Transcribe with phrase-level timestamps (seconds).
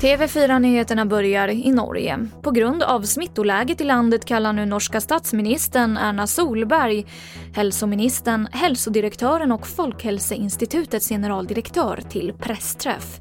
[0.00, 2.18] TV4-nyheterna börjar i Norge.
[2.42, 7.06] På grund av smittoläget i landet kallar nu norska statsministern Erna Solberg
[7.54, 13.20] hälsoministern, hälsodirektören och Folkhälsoinstitutets generaldirektör till pressträff.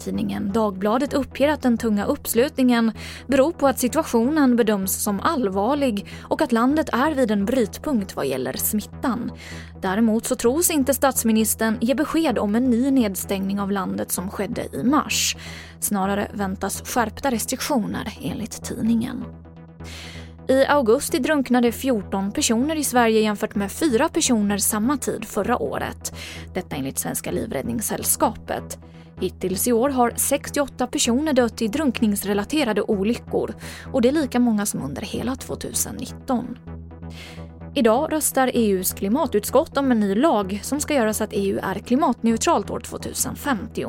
[0.00, 2.92] Tidningen Dagbladet uppger att den tunga uppslutningen
[3.26, 8.26] beror på att situationen bedöms som allvarlig och att landet är vid en brytpunkt vad
[8.26, 9.32] gäller smittan.
[9.80, 14.68] Däremot så tros inte statsministern ge besked om en ny nedstängning av landet som skedde
[14.72, 15.36] i mars.
[15.80, 19.24] Snarare väntas skärpta restriktioner enligt tidningen.
[20.52, 26.14] I augusti drunknade 14 personer i Sverige jämfört med 4 personer samma tid förra året.
[26.54, 28.78] Detta enligt Svenska Livräddningssällskapet.
[29.20, 33.54] Hittills i år har 68 personer dött i drunkningsrelaterade olyckor
[33.92, 36.58] och det är lika många som under hela 2019.
[37.74, 41.74] Idag röstar EUs klimatutskott om en ny lag som ska göra så att EU är
[41.74, 43.86] klimatneutralt år 2050.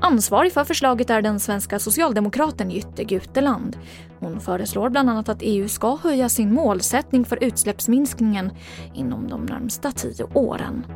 [0.00, 3.76] Ansvarig för förslaget är den svenska socialdemokraten Jytte Guteland.
[4.18, 8.50] Hon föreslår bland annat att EU ska höja sin målsättning för utsläppsminskningen
[8.94, 10.86] inom de närmsta tio åren.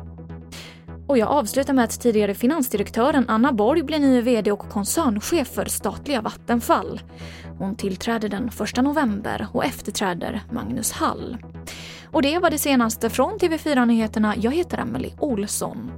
[1.07, 5.65] Och jag avslutar med att tidigare finansdirektören Anna Borg blir ny VD och koncernchef för
[5.65, 7.01] statliga Vattenfall.
[7.57, 11.37] Hon tillträder den 1 november och efterträder Magnus Hall.
[12.11, 14.33] Och det var det senaste från TV4 Nyheterna.
[14.37, 15.91] Jag heter Emily Olsson.